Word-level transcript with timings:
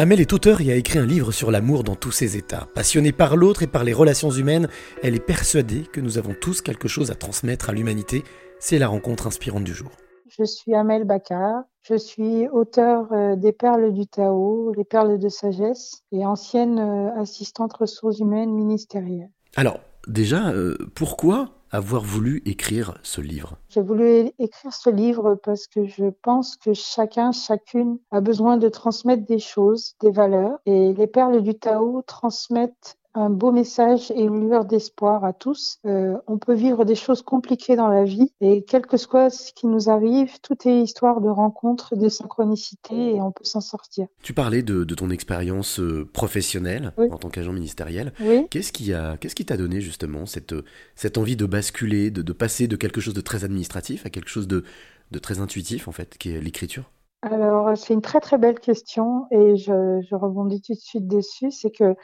Amel 0.00 0.20
est 0.20 0.32
auteur 0.32 0.60
et 0.60 0.70
a 0.70 0.76
écrit 0.76 1.00
un 1.00 1.06
livre 1.06 1.32
sur 1.32 1.50
l'amour 1.50 1.82
dans 1.82 1.96
tous 1.96 2.12
ses 2.12 2.36
états. 2.36 2.68
Passionnée 2.72 3.10
par 3.10 3.36
l'autre 3.36 3.64
et 3.64 3.66
par 3.66 3.82
les 3.82 3.92
relations 3.92 4.30
humaines, 4.30 4.68
elle 5.02 5.16
est 5.16 5.18
persuadée 5.18 5.82
que 5.92 6.00
nous 6.00 6.18
avons 6.18 6.34
tous 6.40 6.62
quelque 6.62 6.86
chose 6.86 7.10
à 7.10 7.16
transmettre 7.16 7.68
à 7.68 7.72
l'humanité. 7.72 8.22
C'est 8.60 8.78
la 8.78 8.86
rencontre 8.86 9.26
inspirante 9.26 9.64
du 9.64 9.74
jour. 9.74 9.90
Je 10.28 10.44
suis 10.44 10.72
Amel 10.72 11.02
Bakar. 11.02 11.64
Je 11.82 11.96
suis 11.96 12.46
auteur 12.46 13.12
euh, 13.12 13.34
des 13.34 13.50
Perles 13.50 13.92
du 13.92 14.06
Tao, 14.06 14.72
les 14.76 14.84
Perles 14.84 15.18
de 15.18 15.28
sagesse 15.28 16.04
et 16.12 16.24
ancienne 16.24 16.78
euh, 16.78 17.20
assistante 17.20 17.72
ressources 17.72 18.20
humaines 18.20 18.54
ministérielle. 18.54 19.30
Alors, 19.56 19.80
déjà, 20.06 20.50
euh, 20.50 20.76
pourquoi 20.94 21.57
avoir 21.70 22.02
voulu 22.02 22.42
écrire 22.44 22.98
ce 23.02 23.20
livre 23.20 23.58
J'ai 23.68 23.82
voulu 23.82 24.30
écrire 24.38 24.72
ce 24.72 24.90
livre 24.90 25.34
parce 25.42 25.66
que 25.66 25.86
je 25.86 26.06
pense 26.22 26.56
que 26.56 26.72
chacun, 26.74 27.32
chacune 27.32 27.98
a 28.10 28.20
besoin 28.20 28.56
de 28.56 28.68
transmettre 28.68 29.24
des 29.24 29.38
choses, 29.38 29.94
des 30.00 30.10
valeurs. 30.10 30.58
Et 30.66 30.92
les 30.92 31.06
perles 31.06 31.42
du 31.42 31.54
Tao 31.54 32.02
transmettent 32.02 32.97
un 33.18 33.30
beau 33.30 33.50
message 33.50 34.10
et 34.12 34.22
une 34.22 34.40
lueur 34.40 34.64
d'espoir 34.64 35.24
à 35.24 35.32
tous. 35.32 35.80
Euh, 35.86 36.16
on 36.26 36.38
peut 36.38 36.54
vivre 36.54 36.84
des 36.84 36.94
choses 36.94 37.22
compliquées 37.22 37.74
dans 37.74 37.88
la 37.88 38.04
vie 38.04 38.32
et 38.40 38.64
quel 38.64 38.86
que 38.86 38.96
soit 38.96 39.28
ce 39.30 39.52
qui 39.52 39.66
nous 39.66 39.90
arrive, 39.90 40.40
tout 40.40 40.56
est 40.68 40.80
histoire 40.80 41.20
de 41.20 41.28
rencontres, 41.28 41.96
de 41.96 42.08
synchronicité 42.08 43.16
et 43.16 43.20
on 43.20 43.32
peut 43.32 43.44
s'en 43.44 43.60
sortir. 43.60 44.06
Tu 44.22 44.34
parlais 44.34 44.62
de, 44.62 44.84
ton 44.94 45.10
expérience 45.10 45.80
euh, 45.80 46.08
professionnelle 46.12 46.92
en 46.96 47.18
tant 47.18 47.28
qu'agent 47.28 47.52
ministériel. 47.52 48.12
Qu'est-ce 48.50 48.72
qui 48.72 48.92
a, 48.92 49.16
qu'est-ce 49.16 49.34
qui 49.34 49.44
t'a 49.44 49.56
donné 49.56 49.80
justement 49.80 50.26
cette, 50.26 50.54
cette 50.94 51.18
envie 51.18 51.36
de 51.36 51.46
basculer, 51.46 52.10
de, 52.10 52.32
passer 52.32 52.68
de 52.68 52.76
quelque 52.76 53.00
chose 53.00 53.14
de 53.14 53.20
très 53.20 53.44
administratif 53.44 54.06
à 54.06 54.10
quelque 54.10 54.28
chose 54.28 54.48
de, 54.48 54.64
de 55.10 55.18
très 55.18 55.40
intuitif 55.40 55.88
en 55.88 55.92
fait, 55.92 56.16
qui 56.18 56.30
est 56.30 56.40
l'écriture? 56.40 56.90
Alors, 57.22 57.76
c'est 57.76 57.94
une 57.94 58.02
très 58.02 58.20
très 58.20 58.38
belle 58.38 58.60
question 58.60 59.26
et 59.32 59.56
je, 59.56 60.00
je 60.08 60.14
rebondis 60.14 60.62
tout 60.62 60.74
de 60.74 60.78
suite 60.78 61.08
dessus. 61.08 61.50
C'est 61.50 61.70
que 61.70 61.96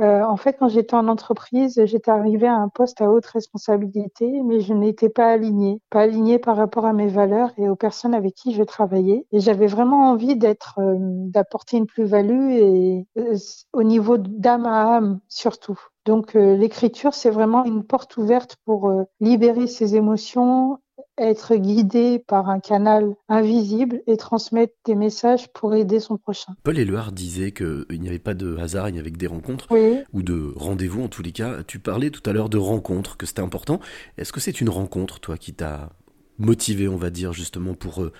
euh, 0.00 0.22
en 0.24 0.36
fait, 0.36 0.54
quand 0.58 0.68
j'étais 0.68 0.94
en 0.94 1.06
entreprise, 1.08 1.80
j'étais 1.84 2.10
arrivée 2.10 2.46
à 2.46 2.56
un 2.56 2.68
poste 2.68 3.00
à 3.00 3.10
haute 3.10 3.26
responsabilité, 3.26 4.42
mais 4.44 4.60
je 4.60 4.72
n'étais 4.72 5.08
pas 5.08 5.30
alignée, 5.30 5.80
pas 5.90 6.00
alignée 6.00 6.38
par 6.38 6.56
rapport 6.56 6.86
à 6.86 6.92
mes 6.92 7.08
valeurs 7.08 7.50
et 7.58 7.68
aux 7.68 7.76
personnes 7.76 8.14
avec 8.14 8.34
qui 8.34 8.54
je 8.54 8.62
travaillais. 8.62 9.26
Et 9.32 9.40
j'avais 9.40 9.66
vraiment 9.66 10.10
envie 10.10 10.36
d'être, 10.36 10.78
euh, 10.78 10.96
d'apporter 10.98 11.76
une 11.76 11.86
plus-value 11.86 12.52
et 12.52 13.06
euh, 13.18 13.36
au 13.72 13.82
niveau 13.82 14.16
d'âme 14.16 14.66
à 14.66 14.96
âme 14.96 15.20
surtout. 15.28 15.78
Donc 16.04 16.34
l'écriture, 16.34 17.14
c'est 17.14 17.30
vraiment 17.30 17.64
une 17.64 17.84
porte 17.84 18.16
ouverte 18.16 18.56
pour 18.64 18.92
libérer 19.20 19.68
ses 19.68 19.94
émotions, 19.94 20.80
être 21.18 21.54
guidé 21.56 22.18
par 22.18 22.48
un 22.48 22.60
canal 22.60 23.14
invisible 23.28 24.02
et 24.06 24.16
transmettre 24.16 24.74
des 24.84 24.94
messages 24.94 25.52
pour 25.52 25.74
aider 25.74 26.00
son 26.00 26.16
prochain. 26.16 26.54
Paul 26.62 26.78
Éluard 26.78 27.12
disait 27.12 27.52
qu'il 27.52 28.00
n'y 28.00 28.08
avait 28.08 28.18
pas 28.18 28.34
de 28.34 28.56
hasard, 28.56 28.88
il 28.88 28.92
n'y 28.92 28.98
avait 28.98 29.10
que 29.10 29.18
des 29.18 29.26
rencontres, 29.26 29.68
ou 30.12 30.22
de 30.22 30.52
rendez-vous 30.56 31.02
en 31.02 31.08
tous 31.08 31.22
les 31.22 31.32
cas. 31.32 31.62
Tu 31.64 31.78
parlais 31.78 32.10
tout 32.10 32.28
à 32.28 32.32
l'heure 32.32 32.48
de 32.48 32.58
rencontres, 32.58 33.16
que 33.16 33.26
c'était 33.26 33.42
important. 33.42 33.80
Est-ce 34.18 34.32
que 34.32 34.40
c'est 34.40 34.60
une 34.60 34.70
rencontre, 34.70 35.20
toi, 35.20 35.36
qui 35.36 35.52
t'a 35.52 35.90
motivé, 36.38 36.88
on 36.88 36.96
va 36.96 37.10
dire, 37.10 37.32
justement 37.32 37.74
pour 37.74 38.02
euh, 38.02 38.12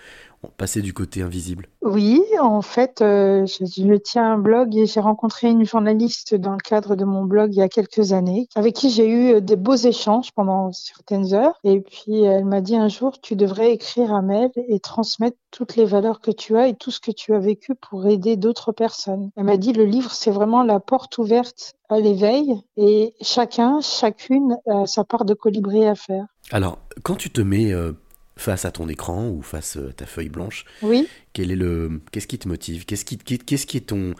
passer 0.50 0.82
du 0.82 0.92
côté 0.92 1.22
invisible 1.22 1.68
Oui, 1.82 2.22
en 2.40 2.62
fait, 2.62 3.00
euh, 3.00 3.46
je, 3.46 3.94
tiens 3.96 4.32
un 4.32 4.38
blog 4.38 4.76
et 4.76 4.86
j'ai 4.86 5.00
rencontré 5.00 5.48
une 5.48 5.64
journaliste 5.64 6.34
dans 6.34 6.52
le 6.52 6.58
cadre 6.58 6.96
de 6.96 7.04
mon 7.04 7.24
blog 7.24 7.54
il 7.54 7.58
y 7.58 7.62
a 7.62 7.68
quelques 7.68 8.12
années, 8.12 8.48
avec 8.54 8.74
qui 8.74 8.90
j'ai 8.90 9.08
eu 9.08 9.34
euh, 9.34 9.40
des 9.40 9.56
beaux 9.56 9.76
échanges 9.76 10.32
pendant 10.32 10.72
certaines 10.72 11.34
heures. 11.34 11.58
Et 11.64 11.80
puis, 11.80 12.22
elle 12.22 12.44
m'a 12.44 12.60
dit 12.60 12.76
un 12.76 12.88
jour, 12.88 13.20
tu 13.20 13.36
devrais 13.36 13.72
écrire 13.72 14.12
un 14.12 14.22
mail 14.22 14.50
et 14.68 14.80
transmettre 14.80 15.36
toutes 15.50 15.76
les 15.76 15.84
valeurs 15.84 16.20
que 16.20 16.30
tu 16.30 16.56
as 16.56 16.68
et 16.68 16.74
tout 16.74 16.90
ce 16.90 17.00
que 17.00 17.10
tu 17.10 17.34
as 17.34 17.38
vécu 17.38 17.74
pour 17.74 18.06
aider 18.06 18.36
d'autres 18.36 18.72
personnes. 18.72 19.30
Elle 19.36 19.44
m'a 19.44 19.56
dit, 19.56 19.72
le 19.72 19.84
livre, 19.84 20.10
c'est 20.12 20.30
vraiment 20.30 20.62
la 20.62 20.80
porte 20.80 21.18
ouverte 21.18 21.74
à 21.88 22.00
l'éveil 22.00 22.54
et 22.76 23.14
chacun, 23.20 23.80
chacune 23.80 24.56
a 24.66 24.86
sa 24.86 25.04
part 25.04 25.24
de 25.24 25.34
colibri 25.34 25.86
à 25.86 25.94
faire. 25.94 26.26
Alors, 26.50 26.78
quand 27.02 27.16
tu 27.16 27.30
te 27.30 27.40
mets 27.40 27.72
euh, 27.72 27.92
face 28.36 28.64
à 28.64 28.70
ton 28.70 28.88
écran 28.88 29.28
ou 29.28 29.42
face 29.42 29.76
à 29.76 29.92
ta 29.92 30.06
feuille 30.06 30.28
blanche, 30.28 30.64
oui. 30.82 31.08
quel 31.32 31.50
est 31.50 31.56
le, 31.56 32.00
qu'est-ce 32.10 32.26
qui 32.26 32.38
te 32.38 32.48
motive? 32.48 32.84
Qu'est-ce 32.84 33.04
qui, 33.04 33.18
qu'est-ce 33.18 33.66
qui 33.66 33.76
est 33.76 33.88
ton, 33.88 34.14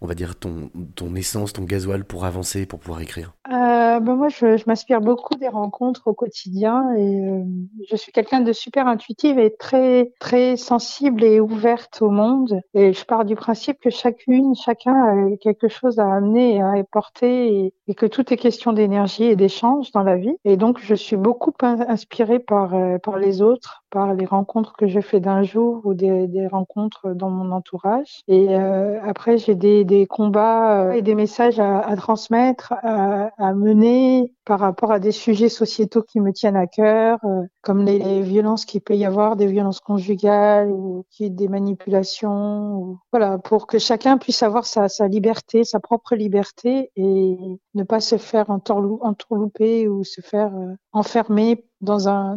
on 0.00 0.06
va 0.06 0.14
dire 0.14 0.38
ton, 0.38 0.70
ton 0.94 1.14
essence, 1.14 1.52
ton 1.52 1.64
gasoil 1.64 2.04
pour 2.04 2.24
avancer, 2.24 2.66
pour 2.66 2.78
pouvoir 2.78 3.00
écrire? 3.00 3.32
Euh, 3.96 4.00
ben 4.00 4.14
moi, 4.16 4.28
je, 4.28 4.62
m'inspire 4.66 5.00
beaucoup 5.00 5.34
des 5.36 5.48
rencontres 5.48 6.08
au 6.08 6.14
quotidien 6.14 6.92
et 6.96 7.28
euh, 7.28 7.44
je 7.88 7.96
suis 7.96 8.12
quelqu'un 8.12 8.40
de 8.40 8.52
super 8.52 8.88
intuitive 8.88 9.38
et 9.38 9.54
très 9.54 10.12
très 10.18 10.56
sensible 10.56 11.22
et 11.22 11.40
ouverte 11.40 12.02
au 12.02 12.10
monde. 12.10 12.60
Et 12.74 12.92
je 12.92 13.04
pars 13.04 13.24
du 13.24 13.36
principe 13.36 13.78
que 13.80 13.90
chacune, 13.90 14.54
chacun 14.54 14.94
a 14.94 15.36
quelque 15.36 15.68
chose 15.68 15.98
à 15.98 16.12
amener 16.12 16.56
et 16.56 16.62
à 16.62 16.72
apporter 16.72 17.72
et, 17.86 17.94
que 17.94 18.06
tout 18.06 18.32
est 18.32 18.36
question 18.36 18.72
d'énergie 18.72 19.24
et 19.24 19.36
d'échange 19.36 19.92
dans 19.92 20.02
la 20.02 20.16
vie. 20.16 20.36
Et 20.44 20.56
donc, 20.56 20.78
je 20.80 20.94
suis 20.94 21.16
beaucoup 21.16 21.52
inspirée 21.62 22.40
par 22.40 22.74
euh, 22.74 22.98
par 22.98 23.18
les 23.18 23.40
autres, 23.42 23.84
par 23.90 24.14
les 24.14 24.26
rencontres 24.26 24.74
que 24.76 24.86
je 24.86 25.00
fais 25.00 25.20
d'un 25.20 25.42
jour 25.42 25.82
ou 25.84 25.94
des, 25.94 26.46
rencontres 26.48 27.14
dans 27.14 27.30
mon 27.30 27.50
entourage. 27.50 28.22
Et 28.28 28.54
après, 28.54 29.38
j'ai 29.38 29.54
des, 29.54 29.84
des 29.86 30.06
combats 30.06 30.94
et 30.96 31.02
des 31.02 31.14
messages 31.14 31.60
à, 31.60 31.96
transmettre. 31.96 32.74
À, 32.82 33.54
mener 33.54 34.34
par 34.44 34.60
rapport 34.60 34.92
à 34.92 34.98
des 34.98 35.12
sujets 35.12 35.48
sociétaux 35.48 36.02
qui 36.02 36.20
me 36.20 36.32
tiennent 36.32 36.56
à 36.56 36.66
cœur, 36.66 37.18
euh, 37.24 37.42
comme 37.62 37.84
les, 37.84 38.22
violences 38.22 38.64
qu'il 38.64 38.80
peut 38.80 38.94
y 38.94 39.04
avoir, 39.04 39.36
des 39.36 39.46
violences 39.46 39.80
conjugales 39.80 40.70
ou 40.70 41.04
des 41.20 41.48
manipulations. 41.48 42.98
Voilà, 43.12 43.38
pour 43.38 43.66
que 43.66 43.78
chacun 43.78 44.18
puisse 44.18 44.42
avoir 44.42 44.66
sa, 44.66 44.88
sa, 44.88 45.08
liberté, 45.08 45.64
sa 45.64 45.80
propre 45.80 46.14
liberté 46.14 46.90
et 46.96 47.38
ne 47.74 47.82
pas 47.82 48.00
se 48.00 48.18
faire 48.18 48.50
entourlouper 48.50 49.88
ou 49.88 50.04
se 50.04 50.20
faire 50.20 50.54
euh, 50.54 50.74
enfermer 50.92 51.64
dans 51.80 52.08
un 52.08 52.36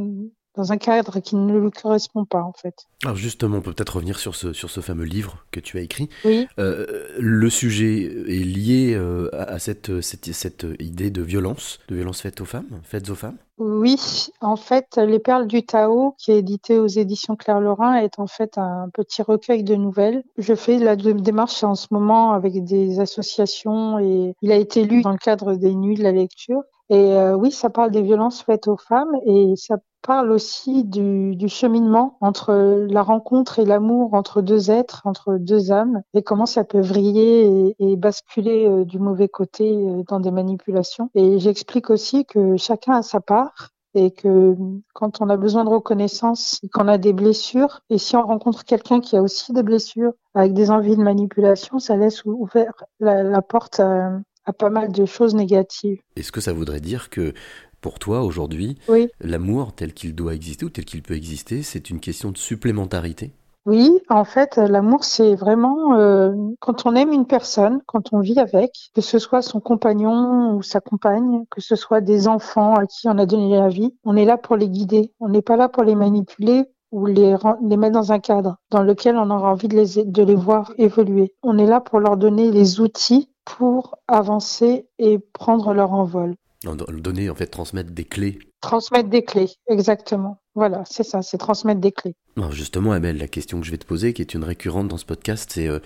dans 0.60 0.74
un 0.74 0.78
cadre 0.78 1.22
qui 1.22 1.38
ne 1.38 1.58
lui 1.58 1.72
correspond 1.72 2.26
pas 2.26 2.42
en 2.42 2.52
fait. 2.52 2.86
Alors 3.06 3.16
justement, 3.16 3.58
on 3.58 3.62
peut 3.62 3.72
peut-être 3.72 3.96
revenir 3.96 4.20
sur 4.20 4.36
ce, 4.36 4.52
sur 4.52 4.70
ce 4.70 4.82
fameux 4.82 5.06
livre 5.06 5.38
que 5.52 5.62
tu 5.62 5.78
as 5.78 5.82
écrit. 5.82 6.10
Oui. 6.26 6.48
Euh, 6.60 7.08
le 7.18 7.50
sujet 7.50 8.04
est 8.04 8.44
lié 8.44 8.94
euh, 8.94 9.30
à 9.32 9.58
cette, 9.58 10.02
cette, 10.02 10.34
cette, 10.34 10.68
idée 10.80 11.12
de 11.12 11.22
violence, 11.22 11.80
de 11.88 11.96
violence 11.96 12.20
faite 12.20 12.42
aux 12.42 12.46
femmes, 12.46 12.68
faites 12.84 13.10
aux 13.10 13.16
femmes? 13.16 13.38
Oui, 13.58 13.98
en 14.42 14.58
fait, 14.58 14.98
Les 14.98 15.20
Perles 15.20 15.48
du 15.48 15.66
Tao, 15.66 16.16
qui 16.18 16.32
est 16.32 16.40
édité 16.40 16.78
aux 16.78 16.88
éditions 16.88 17.38
Claire 17.38 17.62
Lorrain, 17.62 17.96
est 17.96 18.20
en 18.20 18.28
fait 18.28 18.58
un 18.58 18.90
petit 18.94 19.22
recueil 19.22 19.64
de 19.64 19.76
nouvelles. 19.76 20.24
Je 20.38 20.56
fais 20.56 20.78
la 20.78 20.98
démarche 20.98 21.64
en 21.64 21.76
ce 21.76 21.88
moment 21.92 22.34
avec 22.34 22.64
des 22.66 23.00
associations 23.00 24.00
et 24.00 24.34
il 24.42 24.52
a 24.52 24.56
été 24.56 24.84
lu 24.84 25.02
dans 25.02 25.12
le 25.12 25.18
cadre 25.18 25.56
des 25.56 25.74
Nuits 25.74 25.96
de 25.96 26.04
la 26.04 26.12
lecture. 26.12 26.64
Et 26.90 27.14
euh, 27.14 27.36
oui, 27.36 27.52
ça 27.52 27.70
parle 27.70 27.92
des 27.92 28.02
violences 28.02 28.42
faites 28.42 28.68
aux 28.68 28.78
femmes 28.78 29.12
et 29.26 29.54
ça 29.56 29.78
parle 30.02 30.32
aussi 30.32 30.84
du, 30.84 31.36
cheminement 31.48 32.18
entre 32.22 32.54
la 32.90 33.02
rencontre 33.02 33.60
et 33.60 33.66
l'amour 33.66 34.14
entre 34.14 34.42
deux 34.42 34.72
êtres, 34.72 35.02
entre 35.06 35.38
deux 35.38 35.72
âmes, 35.72 36.02
et 36.14 36.22
comment 36.22 36.46
ça 36.46 36.64
peut 36.64 36.82
vriller 36.82 37.76
et, 37.80 37.96
basculer 37.96 38.68
euh, 38.68 38.86
du 38.86 39.00
mauvais 39.00 39.28
côté 39.28 39.76
euh, 39.76 40.04
dans 40.08 40.20
des 40.20 40.32
manipulations. 40.32 41.10
Et 41.16 41.40
j'explique 41.40 41.90
aussi 41.90 42.26
que 42.26 42.56
chacun 42.58 42.94
a 42.94 43.02
sa 43.02 43.20
part 43.20 43.72
et 43.96 44.12
que 44.12 44.56
quand 44.94 45.22
on 45.22 45.30
a 45.30 45.38
besoin 45.38 45.64
de 45.64 45.70
reconnaissance, 45.70 46.62
qu'on 46.72 46.88
a 46.88 46.98
des 46.98 47.14
blessures, 47.14 47.82
et 47.90 47.98
si 47.98 48.16
on 48.16 48.22
rencontre 48.22 48.64
quelqu'un 48.64 49.00
qui 49.00 49.18
a 49.18 49.22
aussi 49.22 49.52
des 49.52 49.64
blessures 49.64 50.14
avec 50.36 50.54
des 50.54 50.70
envies 50.70 50.96
de 50.96 51.02
manipulation, 51.02 51.80
ça 51.80 51.98
laisse 51.98 52.24
ouvert 52.26 52.74
la, 53.00 53.42
porte 53.42 53.80
à 53.80 54.54
pas 54.58 54.70
mal 54.70 54.92
de 54.92 55.06
choses 55.06 55.36
négatives. 55.36 56.00
Est-ce 56.16 56.32
que 56.32 56.42
ça 56.42 56.54
voudrait 56.54 56.82
dire 56.82 57.10
que 57.10 57.34
pour 57.82 58.00
toi 58.00 58.22
aujourd'hui, 58.24 58.78
l'amour 59.22 59.74
tel 59.74 59.94
qu'il 59.94 60.16
doit 60.16 60.34
exister 60.34 60.66
ou 60.66 60.70
tel 60.70 60.86
qu'il 60.86 61.02
peut 61.02 61.16
exister, 61.16 61.64
c'est 61.64 61.90
une 61.90 62.00
question 62.00 62.32
de 62.32 62.38
supplémentarité? 62.38 63.32
Oui, 63.66 64.00
en 64.10 64.24
fait, 64.24 64.58
l'amour, 64.58 65.04
c'est 65.04 65.36
vraiment 65.36 65.94
euh, 65.96 66.34
quand 66.60 66.86
on 66.86 66.96
aime 66.96 67.12
une 67.12 67.28
personne, 67.28 67.82
quand 67.86 68.14
on 68.14 68.20
vit 68.20 68.40
avec, 68.40 68.72
que 68.96 69.02
ce 69.02 69.20
soit 69.20 69.42
son 69.42 69.60
compagnon 69.60 70.56
ou 70.56 70.64
sa 70.64 70.80
compagne, 70.80 71.44
que 71.52 71.62
ce 71.62 71.76
soit 71.76 72.02
des 72.02 72.28
enfants 72.28 72.74
à 72.74 72.88
qui 72.88 73.08
on 73.10 73.18
a 73.18 73.26
donné 73.26 73.58
la 73.58 73.68
vie, 73.68 73.94
on 74.04 74.16
est 74.16 74.26
là 74.26 74.38
pour 74.38 74.56
les 74.56 74.70
guider. 74.70 75.12
On 75.20 75.30
n'est 75.30 75.42
pas 75.42 75.58
là 75.58 75.70
pour 75.70 75.84
les 75.84 75.94
manipuler 75.94 76.66
ou 76.92 77.06
les, 77.06 77.36
les 77.62 77.78
mettre 77.78 77.94
dans 77.94 78.12
un 78.12 78.20
cadre 78.20 78.56
dans 78.72 78.82
lequel 78.82 79.18
on 79.18 79.30
aura 79.30 79.52
envie 79.52 79.68
de 79.68 79.76
les, 79.76 80.04
de 80.04 80.24
les 80.24 80.36
voir 80.36 80.74
évoluer. 80.78 81.34
On 81.44 81.58
est 81.58 81.68
là 81.68 81.82
pour 81.82 82.00
leur 82.00 82.18
donner 82.18 82.50
les 82.52 82.80
outils 82.80 83.30
pour 83.46 83.98
avancer 84.08 84.88
et 84.98 85.20
prendre 85.20 85.74
leur 85.74 85.94
envol. 85.94 86.36
Donner, 86.64 87.30
en 87.30 87.36
fait, 87.36 87.48
transmettre 87.48 87.92
des 87.92 88.04
clés. 88.04 88.40
Transmettre 88.62 89.10
des 89.10 89.24
clés, 89.24 89.50
exactement. 89.70 90.42
Voilà, 90.56 90.84
c'est 90.86 91.04
ça, 91.04 91.22
c'est 91.22 91.38
transmettre 91.38 91.80
des 91.80 91.94
clés. 91.94 92.16
Alors 92.36 92.52
justement, 92.52 92.92
Amel, 92.92 93.18
la 93.18 93.30
question 93.30 93.62
que 93.62 93.66
je 93.66 93.72
vais 93.72 93.78
te 93.78 93.86
poser, 93.86 94.14
qui 94.14 94.22
est 94.22 94.34
une 94.34 94.44
récurrente 94.44 94.90
dans 94.90 94.98
ce 94.98 95.06
podcast, 95.06 95.50
c'est 95.54 95.68
euh, 95.68 95.80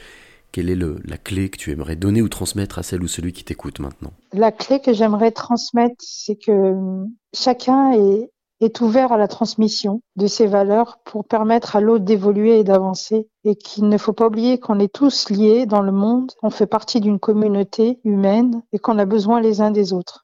quelle 0.51 0.69
est 0.69 0.75
le, 0.75 0.97
la 1.05 1.17
clé 1.17 1.49
que 1.49 1.57
tu 1.57 1.71
aimerais 1.71 1.95
donner 1.95 2.21
ou 2.21 2.29
transmettre 2.29 2.79
à 2.79 2.83
celle 2.83 3.03
ou 3.03 3.07
celui 3.07 3.33
qui 3.33 3.43
t'écoute 3.43 3.79
maintenant? 3.79 4.13
La 4.31 4.51
clé 4.51 4.79
que 4.79 4.93
j'aimerais 4.93 5.31
transmettre, 5.31 5.95
c'est 5.99 6.35
que 6.35 6.51
hum, 6.51 7.11
chacun 7.33 7.91
est, 7.93 8.31
est 8.61 8.81
ouvert 8.81 9.11
à 9.11 9.17
la 9.17 9.27
transmission 9.27 10.01
de 10.15 10.27
ces 10.27 10.47
valeurs 10.47 10.99
pour 11.05 11.25
permettre 11.25 11.75
à 11.75 11.81
l'autre 11.81 12.05
d'évoluer 12.05 12.59
et 12.59 12.63
d'avancer 12.63 13.27
et 13.43 13.55
qu'il 13.55 13.89
ne 13.89 13.97
faut 13.97 14.13
pas 14.13 14.27
oublier 14.27 14.59
qu'on 14.59 14.79
est 14.79 14.93
tous 14.93 15.29
liés 15.29 15.65
dans 15.65 15.81
le 15.81 15.91
monde, 15.91 16.31
on 16.43 16.49
fait 16.49 16.67
partie 16.67 17.01
d'une 17.01 17.19
communauté 17.19 17.99
humaine 18.03 18.61
et 18.71 18.79
qu'on 18.79 18.99
a 18.99 19.05
besoin 19.05 19.41
les 19.41 19.59
uns 19.59 19.71
des 19.71 19.91
autres. 19.91 20.22